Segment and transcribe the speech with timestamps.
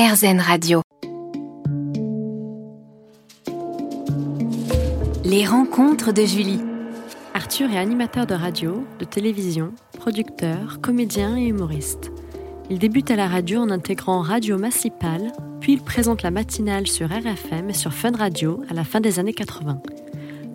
[0.00, 0.80] RZN Radio.
[5.24, 6.60] Les rencontres de Julie.
[7.34, 12.12] Arthur est animateur de radio, de télévision, producteur, comédien et humoriste.
[12.70, 17.08] Il débute à la radio en intégrant Radio Massipal, puis il présente la matinale sur
[17.08, 19.82] RFM et sur Fun Radio à la fin des années 80.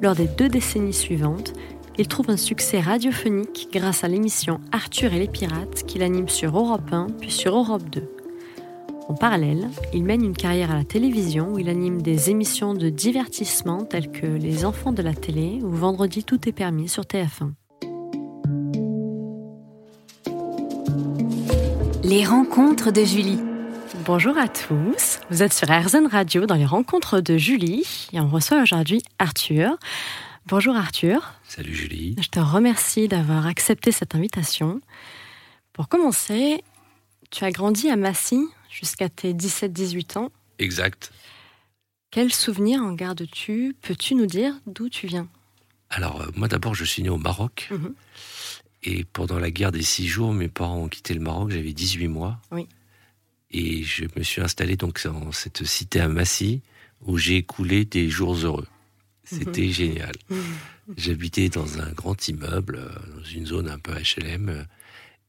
[0.01, 1.53] Lors des deux décennies suivantes,
[1.99, 6.57] il trouve un succès radiophonique grâce à l'émission Arthur et les pirates qu'il anime sur
[6.57, 8.14] Europe 1 puis sur Europe 2.
[9.07, 12.89] En parallèle, il mène une carrière à la télévision où il anime des émissions de
[12.89, 17.51] divertissement telles que Les enfants de la télé ou Vendredi tout est permis sur TF1.
[22.03, 23.39] Les rencontres de Julie.
[24.05, 28.27] Bonjour à tous, vous êtes sur RZN Radio dans les rencontres de Julie et on
[28.27, 29.77] reçoit aujourd'hui Arthur.
[30.47, 31.33] Bonjour Arthur.
[31.47, 32.15] Salut Julie.
[32.19, 34.81] Je te remercie d'avoir accepté cette invitation.
[35.73, 36.63] Pour commencer,
[37.29, 38.39] tu as grandi à Massy
[38.79, 40.31] jusqu'à tes 17-18 ans.
[40.59, 41.11] Exact.
[42.11, 43.75] Quels souvenirs en gardes-tu?
[43.81, 45.27] Peux-tu nous dire d'où tu viens?
[45.89, 47.69] Alors, euh, moi d'abord, je suis né au Maroc.
[47.71, 47.93] Mhm.
[48.83, 52.07] Et pendant la guerre des six jours, mes parents ont quitté le Maroc, j'avais 18
[52.07, 52.39] mois.
[52.51, 52.67] Oui.
[53.51, 56.61] Et je me suis installé donc dans cette cité à Massy
[57.01, 58.67] où j'ai écoulé des jours heureux.
[59.23, 60.13] C'était génial.
[60.97, 64.65] J'habitais dans un grand immeuble, euh, dans une zone un peu HLM.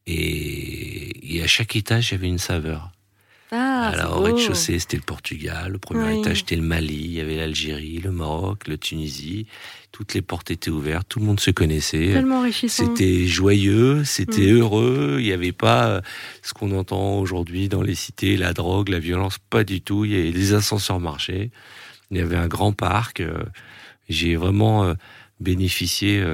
[0.06, 2.92] Et, et à chaque étage, avait une saveur.
[3.52, 5.76] Ah, Alors, au rez-de-chaussée, c'était le Portugal.
[5.76, 6.18] Au premier Oui.
[6.18, 6.94] étage, c'était le Mali.
[7.04, 9.46] Il y avait l'Algérie, le Maroc, le Tunisie.
[9.92, 11.06] Toutes les portes étaient ouvertes.
[11.08, 12.12] Tout le monde se connaissait.
[12.12, 12.84] Tellement enrichissant.
[12.84, 14.56] C'était joyeux, c'était Mm.
[14.58, 15.16] heureux.
[15.20, 16.00] Il n'y avait pas euh,
[16.42, 19.38] ce qu'on entend aujourd'hui dans les cités, la drogue, la violence.
[19.48, 20.04] Pas du tout.
[20.04, 21.50] Il y avait les ascenseurs marchaient.
[22.10, 23.20] Il y avait un grand parc.
[23.20, 23.44] euh,
[24.08, 24.94] J'ai vraiment euh,
[25.40, 26.24] bénéficié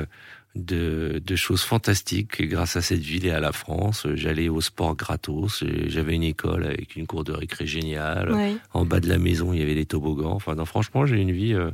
[0.54, 4.06] de, de choses fantastiques grâce à cette ville et à la France.
[4.14, 5.64] J'allais au sport gratos.
[5.86, 8.32] J'avais une école avec une cour de récré géniale.
[8.32, 8.54] Ouais.
[8.74, 10.32] En bas de la maison, il y avait des toboggans.
[10.32, 11.70] Enfin, non, franchement, j'ai une vie, euh,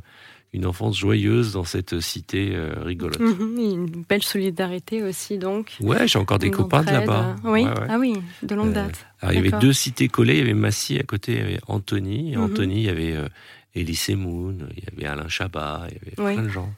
[0.53, 3.19] une enfance joyeuse dans cette cité euh, rigolote.
[3.21, 5.77] Mhm, Une belle solidarité aussi, donc.
[5.81, 7.35] Ouais, j'ai encore des Une copains de là-bas.
[7.45, 7.87] Oui, Ouais, ouais.
[7.89, 8.15] ah oui,
[8.45, 9.07] de longue Euh, date.
[9.21, 10.35] Alors, il y avait deux cités collées.
[10.35, 12.33] Il y avait Massy à côté, il y avait Anthony.
[12.33, 12.45] Et Mhm.
[12.45, 13.29] Anthony, il y avait euh,
[13.75, 16.35] Elie Semoun, il y avait Alain Chabat, il y avait Oui.
[16.37, 16.73] plein de gens.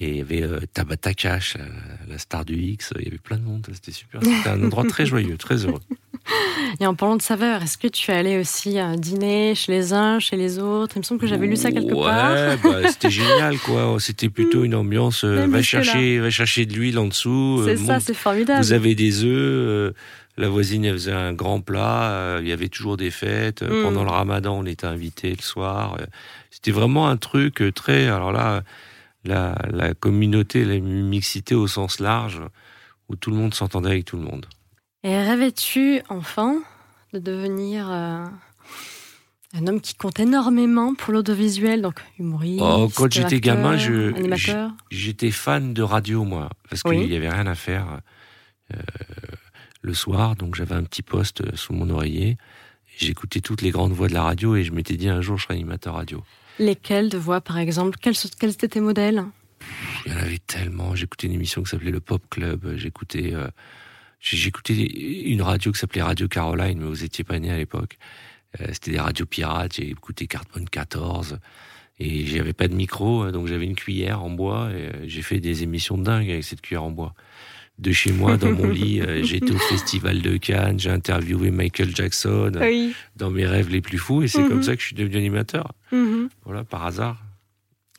[0.00, 1.64] Et il y avait euh, Tabata Cash, la,
[2.12, 2.92] la star du X.
[2.98, 3.66] Il y avait plein de monde.
[3.72, 4.20] C'était super.
[4.22, 5.80] C'était un endroit très joyeux, très heureux.
[6.80, 9.92] Et en parlant de saveurs, est-ce que tu es allé aussi euh, dîner chez les
[9.92, 10.96] uns, chez les autres?
[10.96, 12.58] Il me semble que j'avais lu ça quelque ouais, part.
[12.64, 13.94] bah, c'était génial, quoi.
[14.00, 15.22] C'était plutôt une ambiance.
[15.24, 17.58] euh, va chercher, va chercher de l'huile en dessous.
[17.60, 18.64] euh, C'est ça, c'est formidable.
[18.64, 19.28] Vous avez des œufs.
[19.32, 19.92] euh,
[20.36, 22.10] la voisine, elle faisait un grand plat.
[22.10, 23.62] euh, il y avait toujours des fêtes.
[23.62, 23.84] euh, Mm.
[23.84, 25.96] Pendant le ramadan, on était invité le soir.
[26.00, 26.06] euh,
[26.50, 28.08] C'était vraiment un truc euh, très.
[28.08, 28.64] Alors là,
[29.24, 32.40] la, la communauté, la mixité au sens large,
[33.08, 34.46] où tout le monde s'entendait avec tout le monde.
[35.02, 36.56] Et rêvais-tu, enfant,
[37.12, 38.24] de devenir euh,
[39.54, 44.72] un homme qui compte énormément pour l'audiovisuel, donc humoriste Oh, quand j'étais gamin, je- animateur?
[44.90, 48.00] J'étais fan de radio, moi, parce qu'il n'y avait rien à faire
[48.74, 48.78] euh,
[49.82, 50.36] le soir.
[50.36, 52.36] Donc j'avais un petit poste euh, sous mon oreiller.
[52.96, 55.44] J'écoutais toutes les grandes voix de la radio et je m'étais dit un jour je
[55.44, 56.22] serai animateur radio.
[56.58, 57.98] Lesquels de voix, par exemple?
[58.00, 58.14] Quels,
[58.50, 59.24] étaient tes modèles?
[60.06, 60.94] Il y en avait tellement.
[60.94, 62.76] J'écoutais une émission qui s'appelait le Pop Club.
[62.76, 63.48] J'écoutais, euh,
[64.20, 67.98] j'écoutais une radio qui s'appelait Radio Caroline, mais vous étiez pas né à l'époque.
[68.60, 69.74] Euh, C'était des radios pirates.
[69.74, 71.38] J'ai écouté Carbone 14.
[72.00, 75.22] Et j'avais pas de micro, euh, donc j'avais une cuillère en bois et euh, j'ai
[75.22, 77.14] fait des émissions de dingue avec cette cuillère en bois.
[77.78, 81.94] De chez moi, dans mon lit, euh, j'étais au festival de Cannes, j'ai interviewé Michael
[81.94, 82.94] Jackson euh, Oui.
[83.16, 84.48] dans mes rêves les plus fous et c'est Mhm.
[84.48, 85.72] comme ça que je suis devenu animateur.
[85.90, 86.28] Mhm.
[86.44, 87.20] Voilà, par hasard.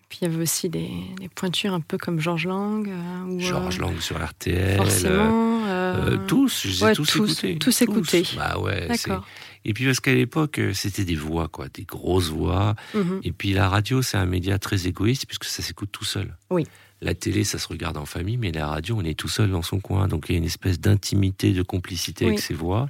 [0.07, 2.87] Puis il y avait aussi des, des pointures un peu comme Georges Lang.
[2.87, 4.77] euh, ou, Georges euh, Lang sur RTL.
[4.77, 5.65] Forcément.
[5.67, 7.57] euh, Euh, tous, je les ai tous, tous- écoutés.
[7.57, 8.23] tous écoutés.
[8.37, 8.87] Bah ouais.
[8.87, 9.25] D'accord.
[9.65, 12.75] Et puis parce qu'à l'époque, euh, c'était des voix, quoi, des grosses voix.
[12.93, 13.19] Mhm.
[13.23, 16.35] Et puis la radio, c'est un média très égoïste puisque ça s'écoute tout seul.
[16.51, 16.65] Oui.
[17.01, 19.61] La télé, ça se regarde en famille, mais la radio, on est tout seul dans
[19.63, 20.07] son coin.
[20.07, 22.89] Donc il y a une espèce d'intimité, de complicité avec ces voix.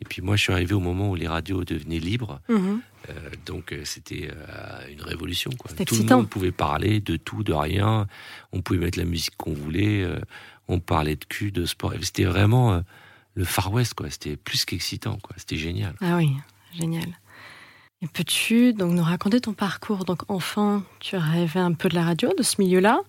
[0.00, 2.40] Et puis moi, je suis arrivé au moment où les radios devenaient libres.
[2.48, 2.80] Mhm.
[3.08, 3.12] Euh,
[3.46, 5.50] donc euh, c'était euh, une révolution.
[5.58, 5.70] Quoi.
[5.70, 6.16] C'était Tout le excitant.
[6.18, 8.06] monde pouvait parler de tout, de rien.
[8.52, 10.02] On pouvait mettre la musique qu'on voulait.
[10.02, 10.18] euh,
[10.68, 11.94] on parlait de cul, de sport.
[12.02, 12.82] C'était vraiment
[13.38, 13.94] le Far West.
[13.94, 14.10] quoi.
[14.10, 15.16] C'était plus qu'excitant.
[15.22, 15.34] quoi.
[15.38, 15.94] C'était génial.
[16.00, 16.32] Ah oui,
[16.76, 17.06] génial.
[18.02, 20.04] Et peux-tu donc nous raconter ton parcours?
[20.04, 23.00] Donc enfant, tu rêvais un peu de la radio, de ce milieu-là.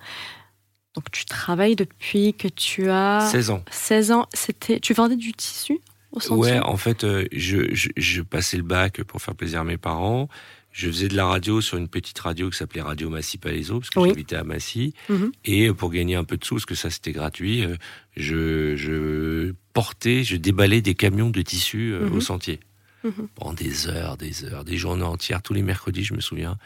[0.96, 3.64] Donc tu travailles depuis que tu as 16 ans.
[3.72, 4.28] 16 ans.
[4.34, 5.80] C'était, tu vendais du tissu
[6.12, 9.64] au Ouais, en fait, euh, je, je, je passais le bac pour faire plaisir à
[9.64, 10.28] mes parents.
[10.72, 13.90] Je faisais de la radio sur une petite radio qui s'appelait Radio Massy Palaiso, parce
[13.90, 14.10] que Oui.
[14.10, 14.94] j'habitais à Massy.
[15.10, 15.32] Mhm.
[15.46, 17.76] Et pour gagner un peu de sous, parce que ça c'était gratuit, euh,
[18.16, 22.16] je, je portais, je déballais des camions de tissu euh, Mhm.
[22.18, 22.60] au sentier.
[23.06, 23.30] Mhm.
[23.36, 25.42] pendant des heures, des heures, des journées entières.
[25.42, 26.58] Tous les mercredis, je me souviens,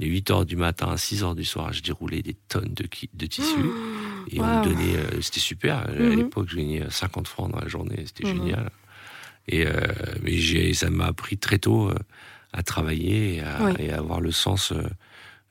[0.00, 3.26] les 8 heures du matin à 6 heures du soir, je déroulais des tonnes de,
[3.26, 3.54] tissus.
[4.32, 5.78] Et on me donnait, euh, c'était super.
[5.88, 6.16] À Mhm.
[6.16, 8.34] l'époque, je gagnais 50 francs dans la journée, c'était Mhm.
[8.36, 8.70] génial.
[9.46, 9.80] Et euh,
[10.22, 11.94] mais ça m'a appris très tôt euh,
[12.52, 13.72] à travailler et à, Oui.
[13.78, 14.82] et à avoir le sens euh,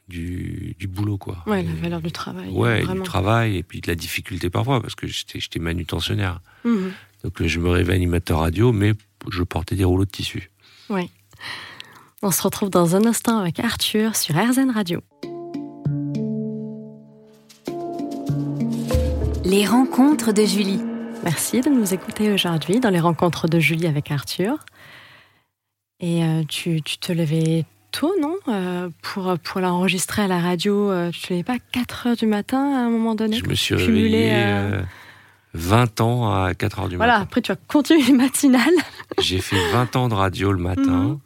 [0.08, 1.44] du, du boulot, quoi.
[1.48, 2.50] Ouais, Et- la valeur du travail.
[2.52, 3.02] Ouais, vraiment.
[3.02, 6.42] du travail et puis de la difficulté parfois parce que j'étais, j'étais manutentionnaire.
[6.64, 6.92] Mhm.
[7.24, 8.94] Donc euh, je me rêvais animateur radio, mais
[9.32, 10.52] je portais des rouleaux de tissu.
[12.22, 15.02] On se retrouve dans un instant avec Arthur sur RZN Radio.
[19.44, 20.80] Les rencontres de Julie.
[21.24, 24.58] Merci de nous écouter aujourd'hui dans les rencontres de Julie avec Arthur.
[26.00, 30.92] Et euh, tu, tu te levais tôt, non Euh, Pour, pour l'enregistrer à la radio,
[30.92, 33.38] euh, tu te levais pas 4 heures du matin à un moment donné?
[33.38, 34.84] Je me suis réveillé euh, euh,
[35.54, 37.24] 20 ans à 4 heures du Voilà, matin.
[37.24, 38.74] après tu as continué les matinales.
[39.22, 40.82] J'ai fait 20 ans de radio le matin.
[40.82, 41.20] Mhm.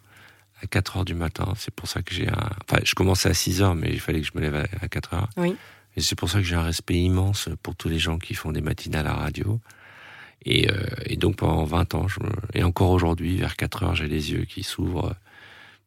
[0.61, 2.49] À 4 heures du matin, c'est pour ça que j'ai un.
[2.69, 4.87] Enfin, je commençais à 6 heures, mais il fallait que je me lève à, à
[4.89, 5.29] 4 heures.
[5.37, 5.55] Oui.
[5.95, 8.51] Et c'est pour ça que j'ai un respect immense pour tous les gens qui font
[8.51, 9.59] des matinales à la radio.
[10.45, 10.73] Et, euh,
[11.05, 14.31] et donc pendant 20 ans, je me- et encore aujourd'hui, vers 4 heures, j'ai les
[14.31, 15.07] yeux qui s'ouvrent.
[15.09, 15.13] euh,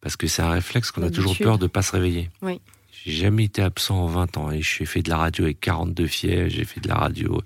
[0.03, 2.29] Parce que c'est un réflexe qu'on a toujours peur de pas se réveiller.
[2.43, 2.61] Oui.
[3.05, 4.51] J'ai jamais été absent en 20 ans.
[4.51, 7.41] Et j'ai fait de la radio avec 42 fièvres, j'ai fait de la radio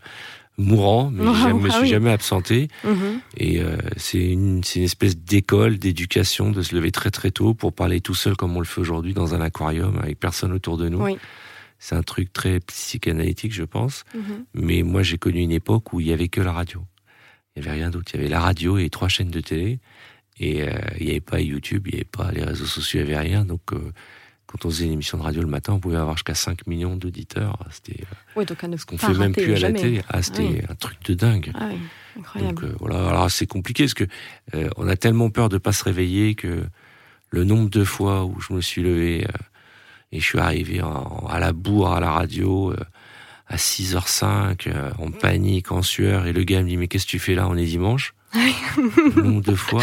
[0.58, 1.88] mourant, mais je me ah suis oui.
[1.88, 2.68] jamais absenté.
[2.82, 3.20] Mhm.
[3.36, 8.00] Et euh, c'est une, espèce d'école, d'éducation, de se lever très très tôt pour parler
[8.00, 11.02] tout seul comme on le fait aujourd'hui dans un aquarium avec personne autour de nous.
[11.02, 11.18] Oui.
[11.78, 14.04] C'est un truc très psychanalytique, je pense.
[14.14, 14.44] Mhm.
[14.54, 16.82] Mais moi, j'ai connu une époque où il y avait que la radio.
[17.56, 18.10] Il y avait rien d'autre.
[18.14, 19.78] Il y avait la radio et trois chaînes de télé.
[20.38, 20.68] Et euh,
[20.98, 23.28] il n'y avait pas YouTube, il n'y avait pas les réseaux sociaux, il n'y avait
[23.28, 23.44] rien.
[23.46, 23.92] Donc, euh,
[24.46, 26.94] quand on faisait une émission de radio le matin, on pouvait avoir jusqu'à 5 millions
[26.96, 27.58] d'auditeurs.
[27.70, 29.78] C'était euh, Oui, donc à ne ce qu'on pas fait même plus à jamais.
[29.78, 30.02] la télé.
[30.08, 30.60] Ah, c'était Oui.
[30.68, 31.50] un truc de dingue.
[31.54, 31.78] Ah oui,
[32.18, 32.54] incroyable.
[32.60, 34.04] Donc euh, voilà, alors c'est compliqué parce que
[34.54, 36.64] euh, on a tellement peur de pas se réveiller que
[37.30, 39.32] le nombre de fois où je me suis levé euh,
[40.12, 42.76] et je suis arrivé en- à la bourre à la radio euh,
[43.48, 47.10] à 6h05 euh, en panique, en sueur et le gars me dit mais qu'est-ce que
[47.10, 47.48] tu fais là?
[47.48, 48.14] On est dimanche?
[48.34, 49.82] le nombre de fois,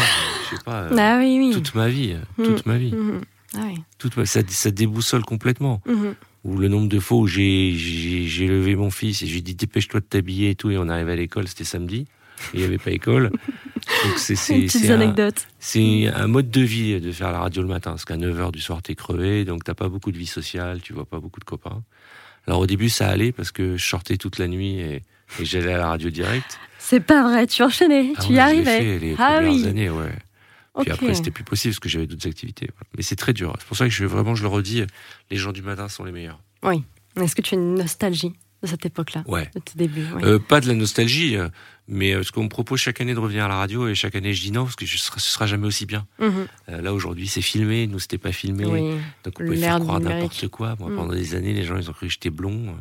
[0.50, 1.50] je sais pas, euh, ah oui, oui.
[1.52, 3.20] toute ma vie, euh, toute ma vie, Mhm.
[3.56, 3.82] Ah oui.
[3.98, 5.80] toute ma- ça, ça déboussole complètement.
[5.86, 6.14] Mhm.
[6.44, 9.54] Ou le nombre de fois où j'ai j'ai j'ai levé mon fils et j'ai dit
[9.54, 12.06] dépêche-toi de t'habiller et tout et on arrive à l'école, c'était samedi,
[12.52, 13.30] et il n'y avait pas école.
[13.30, 15.46] Donc c'est c'est un, anecdotes.
[15.58, 18.60] c'est un mode de vie de faire la radio le matin, parce qu'à 9h du
[18.60, 21.44] soir t'es crevé, donc t'as pas beaucoup de vie sociale, tu vois pas beaucoup de
[21.44, 21.82] copains.
[22.46, 25.02] Alors au début ça allait parce que je sortais toute la nuit et,
[25.40, 26.58] et j'allais à la radio direct.
[26.78, 28.78] C'est pas vrai, tu enchaînais, Ah tu ouais, y arrivais.
[28.78, 29.66] fait les ah premières oui.
[29.66, 30.12] années, ouais.
[30.80, 30.98] Puis Ok.
[31.02, 32.68] après c'était plus possible parce que j'avais d'autres activités.
[32.96, 33.54] Mais c'est très dur.
[33.58, 34.82] C'est pour ça que je vraiment je le redis,
[35.30, 36.40] les gens du matin sont les meilleurs.
[37.16, 38.32] Est-ce que tu as une nostalgie?
[38.64, 39.50] De cette époque-là, Ouais.
[39.76, 39.88] de.
[40.24, 41.36] Euh, pas de la nostalgie,
[41.88, 44.14] mais euh, parce qu'on me propose chaque année de revenir à la radio et chaque
[44.14, 46.06] année je dis non parce que ce sera jamais aussi bien.
[46.18, 46.46] Mhm.
[46.70, 48.96] Euh, là aujourd'hui c'est filmé, nous c'était pas filmé, Oui.
[49.24, 50.76] donc on l'ère faire croire n'importe quoi.
[50.78, 50.96] Moi Mm.
[50.96, 52.76] pendant des années les gens ils ont cru que j'étais blond.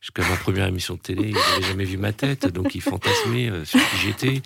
[0.00, 3.50] Jusqu'à ma première émission de télé, ils n'avaient jamais vu ma tête, donc ils fantasmaient
[3.64, 4.42] sur qui j'étais.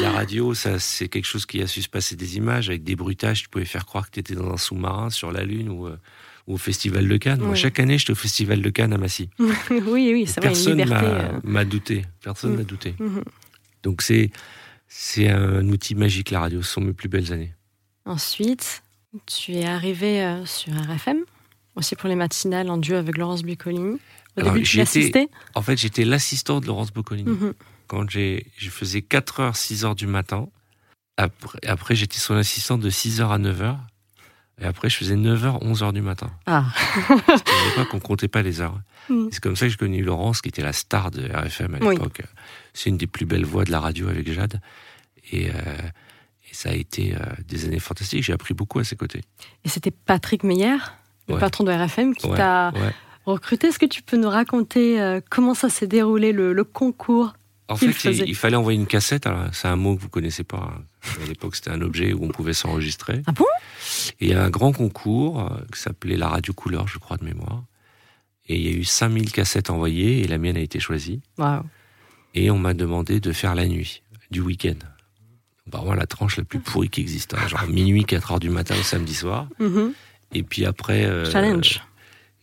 [0.00, 2.96] La radio, ça c'est quelque chose qui a su se passer des images avec des
[2.96, 3.42] bruitages.
[3.42, 5.88] Tu pouvais faire croire que tu étais dans un sous-marin sur la Lune ou
[6.48, 7.40] au Festival de Cannes.
[7.40, 9.28] Moi chaque année j'étais au Festival de Cannes à Massy.
[9.38, 9.52] oui,
[10.12, 11.40] oui, c'est vrai, Personne m'a euh.
[11.44, 12.04] m'a douté.
[12.22, 12.56] Personne Mm.
[12.56, 12.94] m'a douté.
[12.98, 13.22] Mhm.
[13.84, 14.30] Donc c'est
[14.88, 16.62] c'est un outil magique la radio.
[16.62, 17.54] Ce sont mes plus belles années.
[18.06, 18.82] Ensuite,
[19.26, 21.18] tu es arrivé euh, sur RFM,
[21.76, 23.98] aussi pour les matinales en duo avec Laurence Bucolini.
[24.36, 27.28] Au Alors, début, tu l'assistais En fait, j'étais l'assistant de Laurence Boccolini.
[27.30, 27.52] Mhm.
[27.88, 30.48] Quand j'ai, je faisais 4h, 6h du matin.
[31.18, 33.76] Après, après j'étais son assistant de 6h à 9h.
[34.60, 36.30] Et après, je faisais 9h, 11h du matin.
[36.46, 36.64] Ah,
[37.36, 38.78] C'était une époque qu'on comptait pas les heures.
[39.08, 39.28] Mm.
[39.30, 41.94] C'est comme ça que j'ai connu Laurence, qui était la star de RFM à Oui.
[41.94, 42.22] l'époque.
[42.74, 44.60] C'est une des plus belles voix de la radio avec Jade.
[45.30, 45.52] Et, euh,
[46.50, 48.24] et ça a été euh, des années fantastiques.
[48.24, 49.20] J'ai appris beaucoup à ses côtés.
[49.64, 50.76] et c'était Patrick Meyer,
[51.28, 51.40] le Ouais.
[51.40, 52.92] patron de RFM, qui Ouais, t'a ouais.
[53.26, 53.68] recruté.
[53.68, 57.34] Est-ce que tu peux nous raconter euh, comment ça s'est déroulé, le, le concours?
[57.70, 57.92] En fait,
[58.26, 59.28] il, fallait envoyer une cassette.
[59.52, 60.72] C'est un mot que vous connaissez pas.
[60.74, 60.82] hein.
[61.22, 63.22] À l'époque, c'était un objet où on pouvait s'enregistrer.
[63.26, 63.44] Ah bon?
[64.20, 67.18] Et il y a un grand concours euh, qui s'appelait la radio couleur, je crois,
[67.18, 67.62] de mémoire.
[68.46, 71.20] Et il y a eu 5000 cassettes envoyées et la mienne a été choisie.
[71.36, 71.62] Waouh.
[72.34, 74.76] Et on m'a demandé de faire la nuit, du week-end.
[75.66, 77.34] Bah, moi, la tranche la plus pourrie qui existe.
[77.34, 77.46] hein.
[77.48, 79.46] genre minuit, 4 heures du matin le samedi soir.
[79.58, 79.92] Mhm.
[80.32, 81.04] Et puis après.
[81.04, 81.82] euh, Challenge.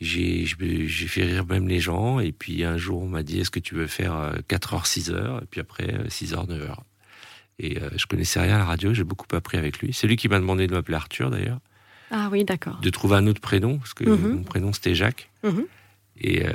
[0.02, 2.20] J'ai fait rire même les gens.
[2.20, 4.88] Et puis un jour, on m'a dit est-ce que tu veux faire euh, 4 heures,
[4.88, 5.42] 6 heures?
[5.44, 6.84] Et puis après, euh, 6 heures, 9 heures.
[7.60, 9.94] Et euh, je connaissais rien à la radio, j'ai beaucoup appris avec lui.
[9.94, 11.60] C'est lui qui m'a demandé de m'appeler Arthur d'ailleurs,
[12.12, 12.80] Ah oui, d'accord.
[12.82, 14.30] de trouver un autre prénom, parce que Mhm.
[14.36, 15.30] mon prénom c'était Jacques.
[15.44, 15.66] Mhm.
[16.20, 16.52] Et euh,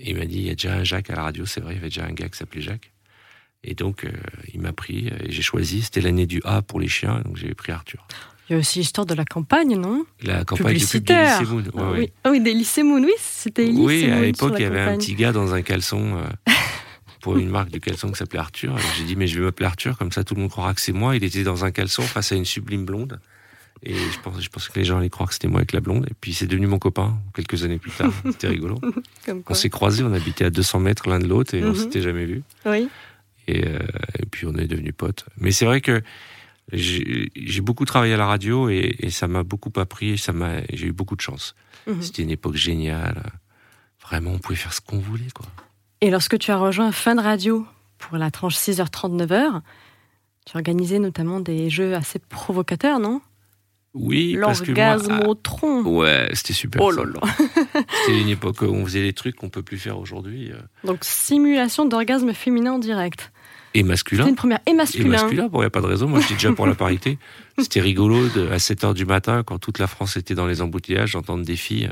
[0.00, 1.76] il m'a dit il y a déjà un Jacques à la radio, c'est vrai, il
[1.76, 2.92] y avait déjà un gars qui s'appelait Jacques.
[3.64, 4.10] Et donc, euh,
[4.54, 5.82] il m'a pris et j'ai choisi.
[5.82, 8.06] C'était l'année du A pour les chiens, donc j'ai pris Arthur.
[8.48, 10.04] Il y a aussi l'histoire de la campagne, non?
[10.22, 11.62] La campagne du public Lycée Moon.
[11.92, 12.40] Ouais, Ah oui.
[12.40, 15.14] Des lycées Moon, oui, c'était Elise Oui, Moon à l'époque, il y avait un petit
[15.14, 16.52] gars dans un caleçon euh,
[17.20, 18.76] pour une marque de caleçon qui s'appelait Arthur.
[18.96, 20.92] J'ai dit, mais je vais m'appeler Arthur, comme ça tout le monde croira que c'est
[20.92, 21.14] moi.
[21.16, 23.20] Il était dans un caleçon face à une sublime blonde.
[23.84, 25.80] Et je pense, je pense que les gens allaient croire que c'était moi avec la
[25.80, 26.06] blonde.
[26.10, 28.10] Et puis c'est devenu mon copain quelques années plus tard.
[28.24, 28.80] C'était rigolo.
[29.46, 31.74] On s'est croisés, on habitait à 200 mètres l'un de l'autre et on Mhm.
[31.76, 32.42] s'était jamais vus.
[32.66, 32.88] Oui.
[33.46, 33.78] Et, euh,
[34.18, 35.26] et puis on est devenus potes.
[35.38, 36.02] Mais c'est vrai que
[36.72, 40.10] j'ai beaucoup travaillé à la radio et, et ça m'a beaucoup appris.
[40.10, 41.54] et Ça m'a, j'ai eu beaucoup de chance.
[41.86, 42.02] Mhm.
[42.02, 43.22] C'était une époque géniale.
[44.02, 45.46] Vraiment, on pouvait faire ce qu'on voulait, quoi.
[46.00, 47.66] Et lorsque tu as rejoint Fin de Radio
[47.98, 49.60] pour la tranche 6h30, 9h,
[50.46, 53.20] tu organisais notamment des jeux assez provocateurs, non?
[53.94, 55.82] Oui, parce que moi, ah, L'orgasmotron.
[55.98, 56.80] ouais, c'était super.
[56.82, 57.02] Oh ça.
[57.04, 57.82] là là.
[58.06, 60.52] C'était une époque où on faisait des trucs qu'on peut plus faire aujourd'hui.
[60.52, 63.32] euh, Donc, simulation d'orgasme féminin en direct.
[63.78, 64.22] Et masculin.
[64.24, 64.58] C'était une première.
[64.66, 65.08] Et Et masculin.
[65.08, 66.08] masculin, bon, il n'y a pas de raison.
[66.08, 67.18] Moi, j'étais déjà pour la parité.
[67.58, 70.60] C'était rigolo de, à 7 heures du matin, quand toute la France était dans les
[70.62, 71.90] embouteillages, d'entendre des filles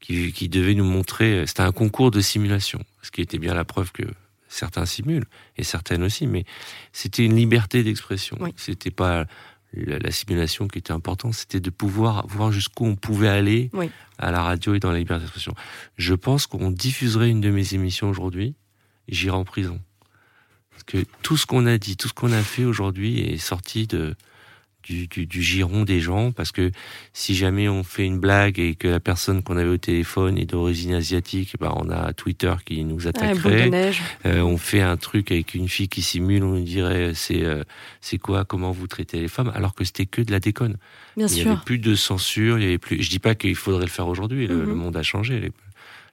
[0.00, 1.46] qui, qui devaient nous montrer.
[1.46, 4.02] C'était un concours de simulation, ce qui était bien la preuve que
[4.48, 6.44] certains simulent, et certaines aussi, mais
[6.92, 8.36] c'était une liberté d'expression.
[8.40, 8.52] Oui.
[8.56, 9.26] C'était pas
[9.74, 13.90] la, la simulation qui était importante, c'était de pouvoir voir jusqu'où on pouvait aller Oui.
[14.18, 15.54] à la radio et dans la liberté d'expression.
[15.98, 18.54] Je pense qu'on diffuserait une de mes émissions aujourd'hui,
[19.08, 19.78] j'irai en prison.
[20.78, 23.86] Parce que tout ce qu'on a dit, tout ce qu'on a fait aujourd'hui est sorti
[23.88, 24.14] de,
[24.84, 26.70] du, du, du giron des gens, parce que
[27.12, 30.46] si jamais on fait une blague et que la personne qu'on avait au téléphone est
[30.46, 33.92] d'origine asiatique, bah on a Twitter qui nous attaquerait.
[34.24, 37.64] Euh, on fait un truc avec une fille qui simule, on lui dirait c'est euh,
[38.00, 40.76] c'est quoi, comment vous traitez les femmes, alors que c'était que de la déconne.
[41.16, 41.50] Bien il y sûr.
[41.50, 43.02] avait plus de censure, il y avait plus.
[43.02, 44.46] Je dis pas qu'il faudrait le faire aujourd'hui.
[44.46, 44.68] Le, Mhm.
[44.68, 45.52] le monde a changé, les,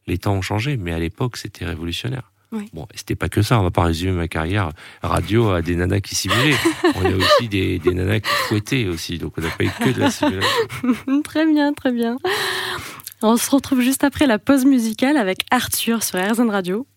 [0.07, 2.31] les temps ont changé, mais à l'époque c'était révolutionnaire.
[2.55, 2.69] Oui.
[2.73, 3.59] Bon, c'était pas que ça.
[3.59, 4.71] On va pas résumer ma carrière
[5.03, 6.55] radio à des nanas qui simulaient.
[6.95, 9.89] on a aussi des, des nanas qui fouettaient aussi, donc on n'a pas eu que
[9.89, 10.49] de la simulation.
[11.23, 12.17] très bien, très bien.
[13.21, 16.87] On se retrouve juste après la pause musicale avec Arthur sur RZN Radio.